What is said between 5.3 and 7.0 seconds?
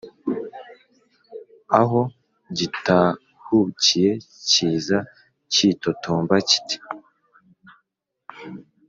kitotomba kiti: